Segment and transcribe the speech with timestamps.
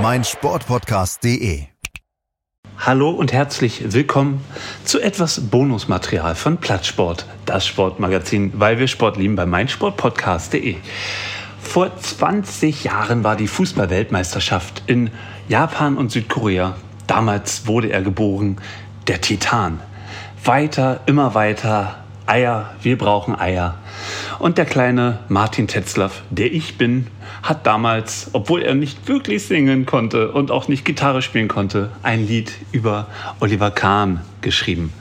[0.00, 1.64] meinsportpodcast.de.
[2.78, 4.44] Hallo und herzlich willkommen
[4.84, 10.76] zu etwas Bonusmaterial von Plattsport, das Sportmagazin, weil wir Sport lieben bei meinsportpodcast.de.
[11.60, 15.10] Vor 20 Jahren war die Fußballweltmeisterschaft in
[15.48, 16.76] Japan und Südkorea.
[17.06, 18.58] Damals wurde er geboren,
[19.06, 19.80] der Titan.
[20.44, 23.76] Weiter, immer weiter, Eier, wir brauchen Eier.
[24.38, 27.06] Und der kleine Martin Tetzlaff, der ich bin,
[27.42, 32.26] hat damals, obwohl er nicht wirklich singen konnte und auch nicht Gitarre spielen konnte, ein
[32.26, 33.06] Lied über
[33.38, 34.92] Oliver Kahn geschrieben.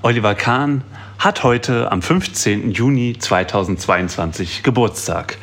[0.00, 0.82] Oliver Kahn
[1.18, 2.72] hat heute am 15.
[2.72, 5.36] Juni 2022 Geburtstag.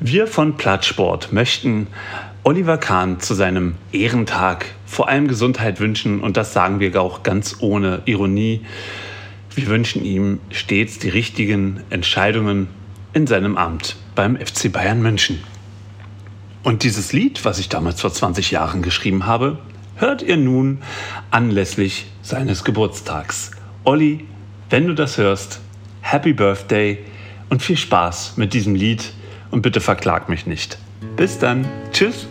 [0.00, 1.86] Wir von Plattsport möchten
[2.42, 7.58] Oliver Kahn zu seinem Ehrentag vor allem Gesundheit wünschen und das sagen wir auch ganz
[7.60, 8.62] ohne Ironie.
[9.54, 12.68] Wir wünschen ihm stets die richtigen Entscheidungen
[13.12, 15.40] in seinem Amt beim FC Bayern München.
[16.62, 19.58] Und dieses Lied, was ich damals vor 20 Jahren geschrieben habe,
[19.96, 20.78] hört ihr nun
[21.30, 23.50] anlässlich seines Geburtstags.
[23.84, 24.24] Olli,
[24.68, 25.60] wenn du das hörst,
[26.00, 26.98] Happy Birthday
[27.48, 29.12] und viel Spaß mit diesem Lied
[29.50, 30.78] und bitte verklag mich nicht.
[31.16, 31.66] Bis dann.
[31.92, 32.28] Tschüss.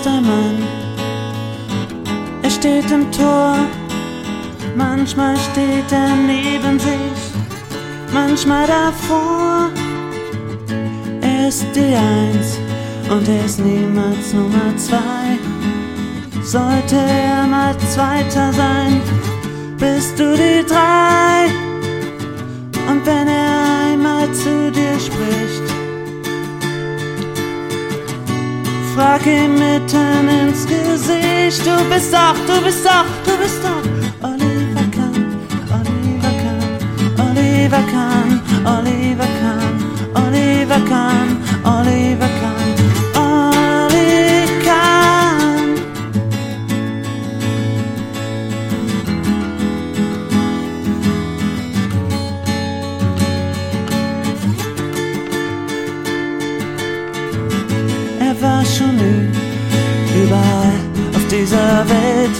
[0.00, 0.58] Ist ein Mann.
[2.42, 3.56] Er steht im Tor,
[4.74, 7.20] manchmal steht er neben sich,
[8.12, 9.68] manchmal davor.
[11.20, 12.58] Er ist die Eins
[13.10, 15.38] und er ist niemals Nummer zwei.
[16.42, 19.00] Sollte er mal Zweiter sein,
[19.78, 21.46] bist du die Drei.
[22.90, 25.79] Und wenn er einmal zu dir spricht,
[29.00, 31.64] frag ihn mitten ins Gesicht.
[31.66, 33.84] Du bist doch, du bist doch, du bist doch
[34.28, 35.22] Oliver Kahn,
[35.78, 38.28] Oliver Kahn, Oliver Kahn,
[38.74, 39.29] Oliver
[61.50, 62.38] dieser Welt.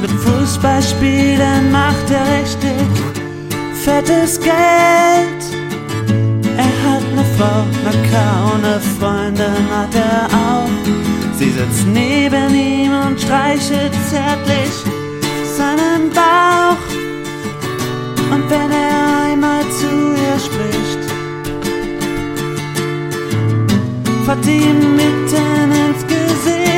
[0.00, 2.88] Mit Fußballspielen macht er richtig
[3.84, 5.42] fettes Geld.
[6.56, 11.38] Er hat eine Frau, na kaum Freundin hat er auch.
[11.38, 14.74] Sie sitzt neben ihm und streichelt zärtlich
[15.56, 16.80] seinen Bauch.
[18.32, 21.14] Und wenn er einmal zu ihr spricht,
[24.24, 25.53] Fahrt ihm mitten ins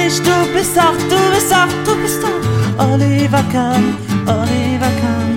[0.06, 0.27] Gesicht.
[0.27, 3.97] Du bist doch, du bist doch, du bist doch Oliver Kahn,
[4.27, 5.37] Oliver Kahn,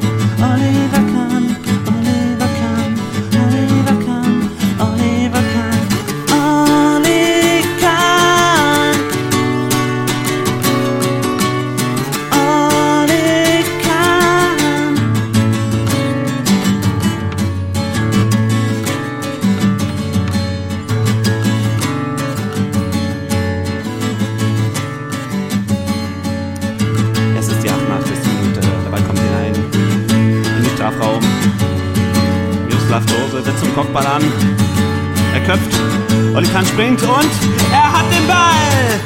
[33.40, 34.24] Dose setzt zum Kopfball an.
[35.34, 35.80] Er köpft,
[36.36, 37.30] Olli Kahn springt und
[37.72, 39.00] er hat den Ball!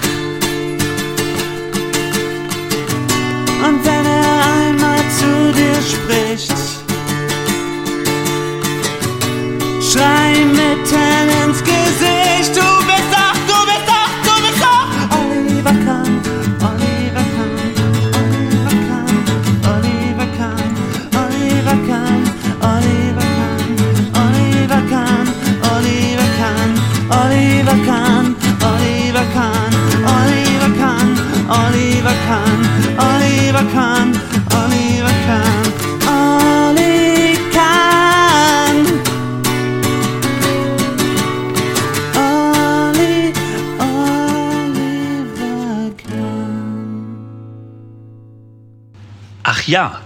[3.67, 6.53] Und wenn er einmal zu dir spricht,
[9.81, 10.52] schrei
[33.73, 34.11] kann,
[34.51, 35.65] Oliver kann,
[36.05, 38.85] Olli kann.
[42.15, 43.33] Olli,
[45.97, 47.17] kann.
[49.43, 49.99] Ach ja,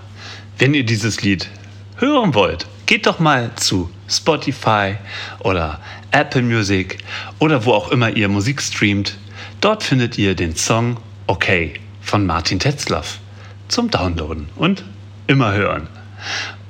[0.58, 1.50] wenn ihr dieses Lied
[1.98, 4.96] hören wollt, geht doch mal zu Spotify
[5.40, 5.82] oder
[6.12, 7.00] Apple Music
[7.40, 9.18] oder wo auch immer ihr Musik streamt.
[9.60, 13.20] Dort findet ihr den Song Okay von Martin Tetzlaff
[13.68, 14.86] zum Downloaden und
[15.28, 15.88] immer hören.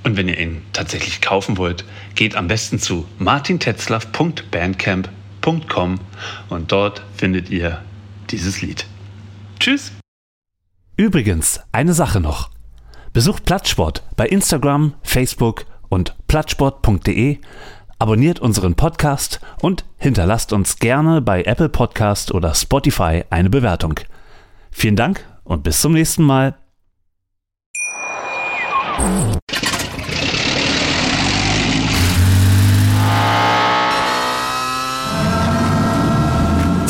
[0.03, 1.85] Und wenn ihr ihn tatsächlich kaufen wollt,
[2.15, 5.99] geht am besten zu martintetzlaff.bandcamp.com
[6.49, 7.81] und dort findet ihr
[8.29, 8.85] dieses Lied.
[9.59, 9.91] Tschüss!
[10.95, 12.49] Übrigens, eine Sache noch.
[13.13, 17.39] Besucht Plattsport bei Instagram, Facebook und plattsport.de,
[17.99, 23.99] abonniert unseren Podcast und hinterlasst uns gerne bei Apple Podcast oder Spotify eine Bewertung.
[24.71, 26.55] Vielen Dank und bis zum nächsten Mal.